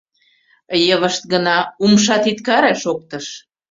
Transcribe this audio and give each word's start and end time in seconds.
Йывышт 0.87 1.23
гына 1.33 1.57
«Умшат 1.83 2.23
ит 2.31 2.39
каре»,— 2.47 2.73
шоктыш. 2.83 3.25